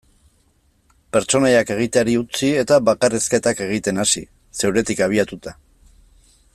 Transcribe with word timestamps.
Pertsonaiak 1.17 1.73
egiteari 1.75 2.15
utzi 2.21 2.49
eta 2.63 2.79
bakarrizketak 2.87 3.61
egiten 3.67 4.05
hasi, 4.05 4.27
zeuretik 4.63 5.05
abiatuta. 5.09 5.55